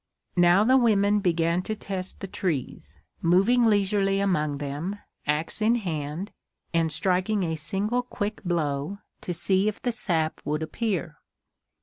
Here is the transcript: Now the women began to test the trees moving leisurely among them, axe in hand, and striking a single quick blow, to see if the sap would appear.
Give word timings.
Now 0.35 0.63
the 0.63 0.77
women 0.77 1.19
began 1.19 1.61
to 1.61 1.75
test 1.75 2.21
the 2.21 2.27
trees 2.27 2.97
moving 3.21 3.65
leisurely 3.65 4.19
among 4.19 4.57
them, 4.57 4.97
axe 5.27 5.61
in 5.61 5.75
hand, 5.75 6.31
and 6.73 6.91
striking 6.91 7.43
a 7.43 7.55
single 7.55 8.01
quick 8.01 8.43
blow, 8.43 8.97
to 9.21 9.31
see 9.31 9.67
if 9.67 9.79
the 9.79 9.91
sap 9.91 10.41
would 10.43 10.63
appear. 10.63 11.17